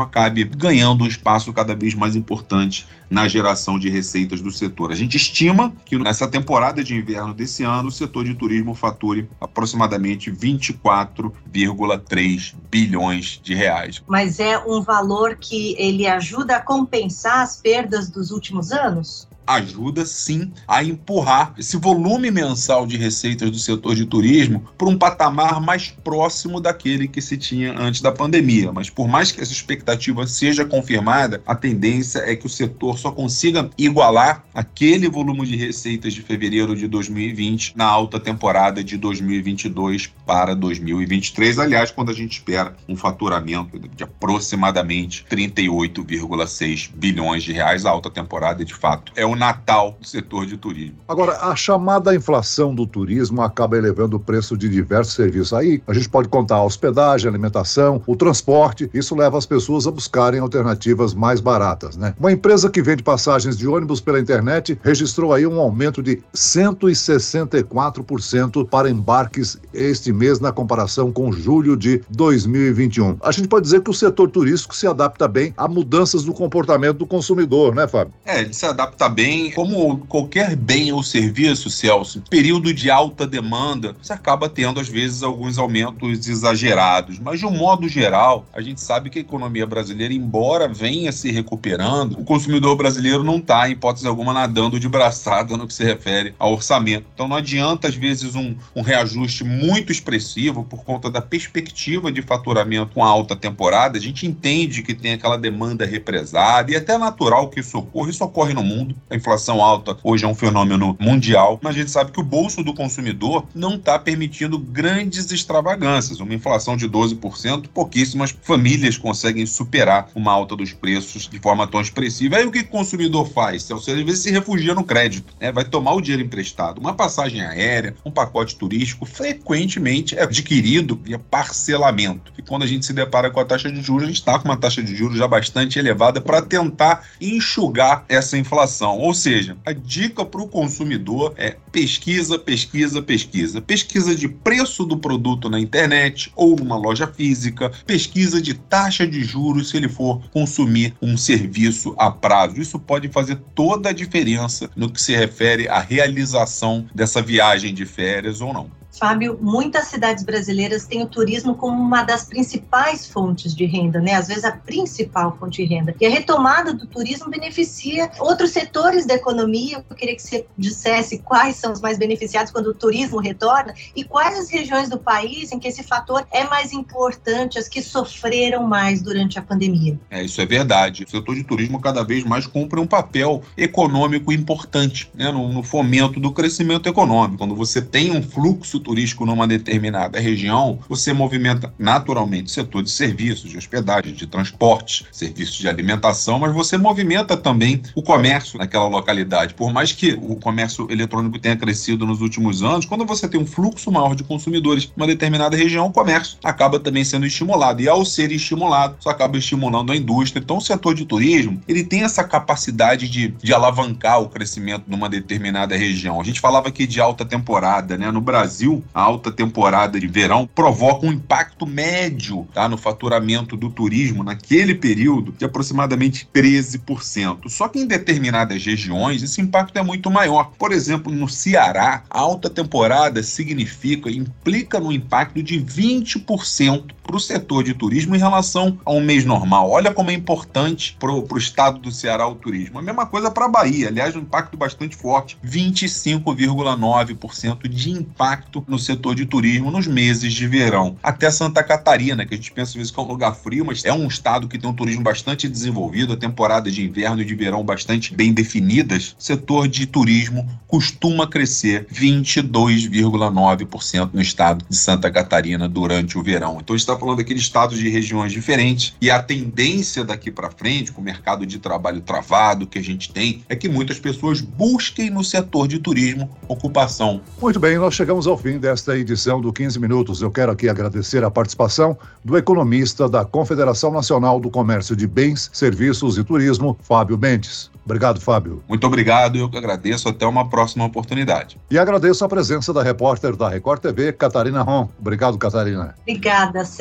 acabe 0.00 0.44
ganhando 0.44 1.04
um 1.04 1.06
espaço 1.06 1.52
cada 1.52 1.74
vez 1.74 1.94
mais 1.94 2.14
importante 2.14 2.86
na 3.10 3.28
geração 3.28 3.63
de 3.78 3.88
receitas 3.88 4.40
do 4.40 4.50
setor. 4.50 4.90
A 4.92 4.94
gente 4.94 5.16
estima 5.16 5.72
que 5.84 5.98
nessa 5.98 6.28
temporada 6.28 6.84
de 6.84 6.94
inverno 6.94 7.32
desse 7.32 7.62
ano, 7.62 7.88
o 7.88 7.92
setor 7.92 8.24
de 8.24 8.34
turismo 8.34 8.74
fature 8.74 9.30
aproximadamente 9.40 10.30
24,3 10.30 12.54
bilhões 12.70 13.40
de 13.42 13.54
reais. 13.54 14.02
Mas 14.06 14.38
é 14.38 14.58
um 14.58 14.82
valor 14.82 15.36
que 15.36 15.74
ele 15.78 16.06
ajuda 16.06 16.56
a 16.56 16.60
compensar 16.60 17.40
as 17.40 17.56
perdas 17.56 18.10
dos 18.10 18.30
últimos 18.30 18.72
anos? 18.72 19.26
Ajuda 19.46 20.04
sim 20.06 20.52
a 20.66 20.82
empurrar 20.82 21.54
esse 21.58 21.76
volume 21.76 22.30
mensal 22.30 22.86
de 22.86 22.96
receitas 22.96 23.50
do 23.50 23.58
setor 23.58 23.94
de 23.94 24.06
turismo 24.06 24.64
para 24.76 24.88
um 24.88 24.98
patamar 24.98 25.60
mais 25.60 25.90
próximo 26.02 26.60
daquele 26.60 27.08
que 27.08 27.20
se 27.20 27.36
tinha 27.36 27.78
antes 27.78 28.00
da 28.00 28.12
pandemia. 28.12 28.72
Mas 28.72 28.90
por 28.90 29.08
mais 29.08 29.32
que 29.32 29.40
essa 29.40 29.52
expectativa 29.52 30.26
seja 30.26 30.64
confirmada, 30.64 31.42
a 31.46 31.54
tendência 31.54 32.20
é 32.20 32.34
que 32.34 32.46
o 32.46 32.48
setor 32.48 32.98
só 32.98 33.10
consiga 33.10 33.70
igualar 33.76 34.44
aquele 34.54 35.08
volume 35.08 35.46
de 35.46 35.56
receitas 35.56 36.12
de 36.12 36.22
fevereiro 36.22 36.74
de 36.76 36.88
2020 36.88 37.74
na 37.76 37.84
alta 37.84 38.18
temporada 38.18 38.82
de 38.82 38.96
2022 38.96 40.12
para 40.26 40.54
2023. 40.54 41.58
Aliás, 41.58 41.90
quando 41.90 42.10
a 42.10 42.14
gente 42.14 42.32
espera 42.32 42.76
um 42.88 42.96
faturamento 42.96 43.78
de 43.78 44.04
aproximadamente 44.04 45.24
38,6 45.30 46.90
bilhões 46.94 47.42
de 47.42 47.52
reais, 47.52 47.84
a 47.84 47.90
alta 47.90 48.10
temporada 48.10 48.64
de 48.64 48.74
fato 48.74 49.12
é 49.16 49.26
um 49.26 49.33
o 49.34 49.36
Natal 49.36 49.96
do 50.00 50.06
setor 50.06 50.46
de 50.46 50.56
turismo. 50.56 50.96
Agora, 51.06 51.36
a 51.42 51.54
chamada 51.54 52.14
inflação 52.14 52.74
do 52.74 52.86
turismo 52.86 53.42
acaba 53.42 53.76
elevando 53.76 54.16
o 54.16 54.20
preço 54.20 54.56
de 54.56 54.66
diversos 54.68 55.14
serviços. 55.14 55.52
Aí 55.52 55.82
a 55.86 55.92
gente 55.92 56.08
pode 56.08 56.28
contar 56.28 56.56
a 56.56 56.64
hospedagem, 56.64 57.28
a 57.28 57.30
alimentação, 57.30 58.02
o 58.06 58.16
transporte. 58.16 58.88
Isso 58.94 59.14
leva 59.14 59.36
as 59.36 59.44
pessoas 59.44 59.86
a 59.86 59.90
buscarem 59.90 60.40
alternativas 60.40 61.12
mais 61.12 61.40
baratas, 61.40 61.96
né? 61.96 62.14
Uma 62.18 62.32
empresa 62.32 62.70
que 62.70 62.80
vende 62.80 63.02
passagens 63.02 63.58
de 63.58 63.66
ônibus 63.66 64.00
pela 64.00 64.20
internet 64.20 64.78
registrou 64.82 65.32
aí 65.32 65.44
um 65.46 65.60
aumento 65.60 66.02
de 66.02 66.22
164% 66.34 68.68
para 68.68 68.88
embarques 68.88 69.58
este 69.72 70.12
mês 70.12 70.38
na 70.40 70.52
comparação 70.52 71.10
com 71.12 71.32
julho 71.32 71.76
de 71.76 72.00
2021. 72.10 73.16
A 73.20 73.32
gente 73.32 73.48
pode 73.48 73.64
dizer 73.64 73.82
que 73.82 73.90
o 73.90 73.94
setor 73.94 74.30
turístico 74.30 74.76
se 74.76 74.86
adapta 74.86 75.26
bem 75.26 75.52
a 75.56 75.66
mudanças 75.66 76.22
do 76.24 76.32
comportamento 76.32 76.98
do 76.98 77.06
consumidor, 77.06 77.74
né, 77.74 77.88
Fábio? 77.88 78.14
É, 78.24 78.40
ele 78.40 78.54
se 78.54 78.66
adapta 78.66 79.08
bem 79.08 79.23
bem, 79.24 79.50
como 79.52 79.96
qualquer 80.06 80.54
bem 80.54 80.92
ou 80.92 81.02
serviço, 81.02 81.70
Celso, 81.70 82.22
período 82.28 82.74
de 82.74 82.90
alta 82.90 83.26
demanda, 83.26 83.96
você 84.02 84.12
acaba 84.12 84.50
tendo, 84.50 84.78
às 84.78 84.88
vezes, 84.88 85.22
alguns 85.22 85.56
aumentos 85.56 86.28
exagerados. 86.28 87.18
Mas, 87.18 87.40
de 87.40 87.46
um 87.46 87.50
modo 87.50 87.88
geral, 87.88 88.44
a 88.52 88.60
gente 88.60 88.82
sabe 88.82 89.08
que 89.08 89.18
a 89.18 89.22
economia 89.22 89.66
brasileira, 89.66 90.12
embora 90.12 90.68
venha 90.68 91.10
se 91.10 91.30
recuperando, 91.30 92.20
o 92.20 92.24
consumidor 92.24 92.76
brasileiro 92.76 93.24
não 93.24 93.38
está, 93.38 93.66
em 93.66 93.72
hipótese 93.72 94.06
alguma, 94.06 94.34
nadando 94.34 94.78
de 94.78 94.90
braçada 94.90 95.56
no 95.56 95.66
que 95.66 95.72
se 95.72 95.84
refere 95.84 96.34
ao 96.38 96.52
orçamento. 96.52 97.06
Então, 97.14 97.26
não 97.26 97.36
adianta, 97.36 97.88
às 97.88 97.94
vezes, 97.94 98.34
um, 98.34 98.54
um 98.76 98.82
reajuste 98.82 99.42
muito 99.42 99.90
expressivo 99.90 100.64
por 100.64 100.84
conta 100.84 101.10
da 101.10 101.22
perspectiva 101.22 102.12
de 102.12 102.20
faturamento 102.20 102.92
com 102.92 103.02
alta 103.02 103.34
temporada. 103.34 103.96
A 103.96 104.00
gente 104.02 104.26
entende 104.26 104.82
que 104.82 104.92
tem 104.92 105.14
aquela 105.14 105.38
demanda 105.38 105.86
represada 105.86 106.70
e 106.70 106.74
é 106.74 106.78
até 106.78 106.98
natural 106.98 107.48
que 107.48 107.60
isso 107.60 107.78
ocorra. 107.78 108.10
Isso 108.10 108.22
ocorre 108.22 108.52
no 108.52 108.62
mundo. 108.62 108.94
A 109.14 109.16
inflação 109.16 109.62
alta 109.62 109.96
hoje 110.02 110.24
é 110.24 110.28
um 110.28 110.34
fenômeno 110.34 110.96
mundial, 110.98 111.60
mas 111.62 111.76
a 111.76 111.78
gente 111.78 111.90
sabe 111.92 112.10
que 112.10 112.18
o 112.18 112.24
bolso 112.24 112.64
do 112.64 112.74
consumidor 112.74 113.46
não 113.54 113.76
está 113.76 113.96
permitindo 113.96 114.58
grandes 114.58 115.30
extravagâncias. 115.30 116.18
Uma 116.18 116.34
inflação 116.34 116.76
de 116.76 116.88
12%, 116.88 117.68
pouquíssimas 117.68 118.36
famílias 118.42 118.98
conseguem 118.98 119.46
superar 119.46 120.08
uma 120.16 120.32
alta 120.32 120.56
dos 120.56 120.72
preços 120.72 121.28
de 121.28 121.38
forma 121.38 121.64
tão 121.64 121.80
expressiva. 121.80 122.38
Aí 122.38 122.44
o 122.44 122.50
que 122.50 122.58
o 122.58 122.66
consumidor 122.66 123.28
faz? 123.28 123.70
Ou 123.70 123.78
seja, 123.78 124.00
às 124.00 124.04
vezes 124.04 124.22
se 124.24 124.32
refugia 124.32 124.74
no 124.74 124.82
crédito, 124.82 125.32
né? 125.40 125.52
vai 125.52 125.64
tomar 125.64 125.92
o 125.92 126.00
dinheiro 126.00 126.24
emprestado. 126.24 126.80
Uma 126.80 126.94
passagem 126.94 127.40
aérea, 127.40 127.94
um 128.04 128.10
pacote 128.10 128.56
turístico, 128.56 129.06
frequentemente 129.06 130.18
é 130.18 130.24
adquirido 130.24 131.00
via 131.04 131.20
parcelamento. 131.20 132.32
E 132.36 132.42
quando 132.42 132.64
a 132.64 132.66
gente 132.66 132.84
se 132.84 132.92
depara 132.92 133.30
com 133.30 133.38
a 133.38 133.44
taxa 133.44 133.70
de 133.70 133.80
juros, 133.80 134.02
a 134.02 134.06
gente 134.08 134.18
está 134.18 134.40
com 134.40 134.48
uma 134.48 134.56
taxa 134.56 134.82
de 134.82 134.92
juros 134.96 135.18
já 135.18 135.28
bastante 135.28 135.78
elevada 135.78 136.20
para 136.20 136.42
tentar 136.42 137.04
enxugar 137.20 138.04
essa 138.08 138.36
inflação. 138.36 139.03
Ou 139.04 139.12
seja, 139.12 139.54
a 139.66 139.72
dica 139.74 140.24
para 140.24 140.40
o 140.40 140.48
consumidor 140.48 141.34
é 141.36 141.58
pesquisa, 141.70 142.38
pesquisa, 142.38 143.02
pesquisa. 143.02 143.60
Pesquisa 143.60 144.14
de 144.14 144.26
preço 144.26 144.82
do 144.82 144.96
produto 144.96 145.50
na 145.50 145.60
internet 145.60 146.32
ou 146.34 146.56
numa 146.56 146.78
loja 146.78 147.06
física, 147.06 147.70
pesquisa 147.84 148.40
de 148.40 148.54
taxa 148.54 149.06
de 149.06 149.22
juros 149.22 149.68
se 149.68 149.76
ele 149.76 149.90
for 149.90 150.22
consumir 150.30 150.94
um 151.02 151.18
serviço 151.18 151.94
a 151.98 152.10
prazo. 152.10 152.58
Isso 152.58 152.78
pode 152.78 153.10
fazer 153.10 153.36
toda 153.54 153.90
a 153.90 153.92
diferença 153.92 154.70
no 154.74 154.90
que 154.90 155.02
se 155.02 155.14
refere 155.14 155.68
à 155.68 155.80
realização 155.80 156.86
dessa 156.94 157.20
viagem 157.20 157.74
de 157.74 157.84
férias 157.84 158.40
ou 158.40 158.54
não. 158.54 158.83
Fábio, 158.98 159.38
muitas 159.40 159.88
cidades 159.88 160.24
brasileiras 160.24 160.86
têm 160.86 161.02
o 161.02 161.06
turismo 161.06 161.54
como 161.56 161.80
uma 161.80 162.02
das 162.02 162.24
principais 162.24 163.06
fontes 163.06 163.54
de 163.54 163.64
renda, 163.66 164.00
né? 164.00 164.14
Às 164.14 164.28
vezes 164.28 164.44
a 164.44 164.52
principal 164.52 165.36
fonte 165.38 165.66
de 165.66 165.74
renda. 165.74 165.94
E 166.00 166.06
a 166.06 166.10
retomada 166.10 166.72
do 166.72 166.86
turismo 166.86 167.28
beneficia 167.28 168.10
outros 168.20 168.50
setores 168.50 169.04
da 169.04 169.14
economia. 169.14 169.84
Eu 169.88 169.96
queria 169.96 170.14
que 170.14 170.22
você 170.22 170.46
dissesse 170.56 171.18
quais 171.18 171.56
são 171.56 171.72
os 171.72 171.80
mais 171.80 171.98
beneficiados 171.98 172.52
quando 172.52 172.68
o 172.68 172.74
turismo 172.74 173.18
retorna 173.18 173.74
e 173.96 174.04
quais 174.04 174.38
as 174.38 174.48
regiões 174.48 174.88
do 174.88 174.98
país 174.98 175.50
em 175.50 175.58
que 175.58 175.68
esse 175.68 175.82
fator 175.82 176.26
é 176.30 176.44
mais 176.44 176.72
importante, 176.72 177.58
as 177.58 177.68
que 177.68 177.82
sofreram 177.82 178.66
mais 178.66 179.02
durante 179.02 179.38
a 179.38 179.42
pandemia. 179.42 179.98
É, 180.10 180.22
isso 180.22 180.40
é 180.40 180.46
verdade. 180.46 181.04
O 181.04 181.10
setor 181.10 181.34
de 181.34 181.42
turismo 181.42 181.80
cada 181.80 182.04
vez 182.04 182.24
mais 182.24 182.46
cumpre 182.46 182.78
um 182.78 182.86
papel 182.86 183.42
econômico 183.56 184.32
importante 184.32 185.10
né? 185.14 185.32
no, 185.32 185.52
no 185.52 185.62
fomento 185.62 186.20
do 186.20 186.30
crescimento 186.30 186.88
econômico. 186.88 187.38
Quando 187.38 187.56
você 187.56 187.82
tem 187.82 188.16
um 188.16 188.22
fluxo 188.22 188.83
turístico 188.84 189.26
numa 189.26 189.48
determinada 189.48 190.20
região, 190.20 190.78
você 190.88 191.12
movimenta 191.12 191.72
naturalmente 191.78 192.46
o 192.46 192.50
setor 192.50 192.82
de 192.82 192.90
serviços, 192.90 193.50
de 193.50 193.56
hospedagem, 193.56 194.12
de 194.12 194.26
transporte, 194.26 195.06
serviços 195.10 195.56
de 195.56 195.68
alimentação, 195.68 196.38
mas 196.38 196.52
você 196.52 196.76
movimenta 196.76 197.36
também 197.36 197.82
o 197.94 198.02
comércio 198.02 198.58
naquela 198.58 198.86
localidade. 198.86 199.54
Por 199.54 199.72
mais 199.72 199.90
que 199.92 200.12
o 200.12 200.36
comércio 200.36 200.86
eletrônico 200.90 201.38
tenha 201.38 201.56
crescido 201.56 202.06
nos 202.06 202.20
últimos 202.20 202.62
anos, 202.62 202.84
quando 202.84 203.06
você 203.06 203.26
tem 203.26 203.40
um 203.40 203.46
fluxo 203.46 203.90
maior 203.90 204.14
de 204.14 204.22
consumidores 204.22 204.84
em 204.84 204.92
uma 204.96 205.06
determinada 205.06 205.56
região, 205.56 205.86
o 205.86 205.92
comércio 205.92 206.36
acaba 206.44 206.78
também 206.78 207.04
sendo 207.04 207.26
estimulado. 207.26 207.80
E 207.80 207.88
ao 207.88 208.04
ser 208.04 208.30
estimulado, 208.30 208.96
isso 209.00 209.08
acaba 209.08 209.38
estimulando 209.38 209.92
a 209.92 209.96
indústria. 209.96 210.40
Então, 210.40 210.58
o 210.58 210.60
setor 210.60 210.94
de 210.94 211.06
turismo, 211.06 211.60
ele 211.66 211.82
tem 211.82 212.02
essa 212.02 212.22
capacidade 212.22 213.08
de, 213.08 213.28
de 213.28 213.54
alavancar 213.54 214.20
o 214.20 214.28
crescimento 214.28 214.84
numa 214.86 215.08
determinada 215.08 215.76
região. 215.76 216.20
A 216.20 216.24
gente 216.24 216.40
falava 216.40 216.68
aqui 216.68 216.86
de 216.86 217.00
alta 217.00 217.24
temporada, 217.24 217.96
né? 217.96 218.10
No 218.10 218.20
Brasil, 218.20 218.73
a 218.94 219.02
alta 219.02 219.30
temporada 219.30 220.00
de 220.00 220.06
verão 220.06 220.48
provoca 220.52 221.06
um 221.06 221.12
impacto 221.12 221.66
médio 221.66 222.46
tá, 222.52 222.68
no 222.68 222.76
faturamento 222.76 223.56
do 223.56 223.70
turismo 223.70 224.24
naquele 224.24 224.74
período 224.74 225.32
de 225.32 225.44
aproximadamente 225.44 226.28
13%. 226.32 227.48
Só 227.48 227.68
que 227.68 227.78
em 227.78 227.86
determinadas 227.86 228.64
regiões 228.64 229.22
esse 229.22 229.40
impacto 229.40 229.78
é 229.78 229.82
muito 229.82 230.10
maior. 230.10 230.52
Por 230.58 230.72
exemplo, 230.72 231.12
no 231.12 231.28
Ceará, 231.28 232.02
a 232.08 232.18
alta 232.18 232.48
temporada 232.48 233.22
significa, 233.22 234.10
implica 234.10 234.80
no 234.80 234.92
impacto 234.92 235.42
de 235.42 235.60
20% 235.60 236.84
para 237.14 237.18
o 237.18 237.20
setor 237.20 237.62
de 237.62 237.74
turismo 237.74 238.16
em 238.16 238.18
relação 238.18 238.76
a 238.84 238.90
um 238.90 239.00
mês 239.00 239.24
normal. 239.24 239.70
Olha 239.70 239.94
como 239.94 240.10
é 240.10 240.14
importante 240.14 240.96
para 240.98 241.12
o 241.12 241.38
estado 241.38 241.78
do 241.78 241.92
Ceará 241.92 242.26
o 242.26 242.34
turismo. 242.34 242.80
A 242.80 242.82
mesma 242.82 243.06
coisa 243.06 243.30
para 243.30 243.44
a 243.44 243.48
Bahia, 243.48 243.86
aliás, 243.86 244.16
um 244.16 244.20
impacto 244.20 244.56
bastante 244.56 244.96
forte: 244.96 245.38
25,9% 245.44 247.68
de 247.68 247.92
impacto 247.92 248.64
no 248.66 248.80
setor 248.80 249.14
de 249.14 249.26
turismo 249.26 249.70
nos 249.70 249.86
meses 249.86 250.32
de 250.32 250.48
verão. 250.48 250.96
Até 251.00 251.30
Santa 251.30 251.62
Catarina, 251.62 252.26
que 252.26 252.34
a 252.34 252.36
gente 252.36 252.50
pensa 252.50 252.70
às 252.70 252.74
vezes 252.74 252.90
que 252.90 252.98
é 252.98 253.02
um 253.02 253.06
lugar 253.06 253.36
frio, 253.36 253.64
mas 253.64 253.84
é 253.84 253.92
um 253.92 254.08
estado 254.08 254.48
que 254.48 254.58
tem 254.58 254.68
um 254.68 254.74
turismo 254.74 255.04
bastante 255.04 255.48
desenvolvido, 255.48 256.14
a 256.14 256.16
temporada 256.16 256.68
de 256.68 256.84
inverno 256.84 257.22
e 257.22 257.24
de 257.24 257.36
verão 257.36 257.62
bastante 257.62 258.12
bem 258.12 258.32
definidas. 258.32 259.14
O 259.16 259.22
setor 259.22 259.68
de 259.68 259.86
turismo 259.86 260.50
costuma 260.66 261.28
crescer 261.28 261.86
22,9% 261.92 264.10
no 264.12 264.20
estado 264.20 264.64
de 264.68 264.76
Santa 264.76 265.12
Catarina 265.12 265.68
durante 265.68 266.18
o 266.18 266.24
verão. 266.24 266.58
Então, 266.60 266.74
está 266.74 266.96
falando 267.04 267.20
aqui 267.20 267.34
de 267.34 267.40
estados 267.40 267.78
de 267.78 267.86
regiões 267.90 268.32
diferentes 268.32 268.94
e 268.98 269.10
a 269.10 269.22
tendência 269.22 270.02
daqui 270.02 270.30
para 270.30 270.50
frente, 270.50 270.90
com 270.90 271.02
o 271.02 271.04
mercado 271.04 271.44
de 271.44 271.58
trabalho 271.58 272.00
travado 272.00 272.66
que 272.66 272.78
a 272.78 272.82
gente 272.82 273.12
tem, 273.12 273.44
é 273.46 273.54
que 273.54 273.68
muitas 273.68 274.00
pessoas 274.00 274.40
busquem 274.40 275.10
no 275.10 275.22
setor 275.22 275.68
de 275.68 275.78
turismo 275.78 276.30
ocupação. 276.48 277.20
Muito 277.42 277.60
bem, 277.60 277.76
nós 277.76 277.94
chegamos 277.94 278.26
ao 278.26 278.38
fim 278.38 278.58
desta 278.58 278.96
edição 278.96 279.38
do 279.38 279.52
15 279.52 279.78
Minutos. 279.78 280.22
Eu 280.22 280.30
quero 280.30 280.50
aqui 280.50 280.66
agradecer 280.66 281.22
a 281.22 281.30
participação 281.30 281.98
do 282.24 282.38
economista 282.38 283.06
da 283.06 283.22
Confederação 283.22 283.92
Nacional 283.92 284.40
do 284.40 284.48
Comércio 284.48 284.96
de 284.96 285.06
Bens, 285.06 285.50
Serviços 285.52 286.16
e 286.16 286.24
Turismo, 286.24 286.78
Fábio 286.80 287.18
Mendes. 287.18 287.70
Obrigado, 287.84 288.18
Fábio. 288.18 288.62
Muito 288.66 288.86
obrigado, 288.86 289.36
eu 289.36 289.48
que 289.48 289.58
agradeço. 289.58 290.08
Até 290.08 290.26
uma 290.26 290.48
próxima 290.48 290.84
oportunidade. 290.84 291.60
E 291.70 291.78
agradeço 291.78 292.24
a 292.24 292.28
presença 292.28 292.72
da 292.72 292.82
repórter 292.82 293.36
da 293.36 293.48
Record 293.48 293.80
TV, 293.80 294.12
Catarina 294.12 294.62
Ron. 294.62 294.88
Obrigado, 294.98 295.36
Catarina. 295.36 295.94
Obrigada, 296.00 296.64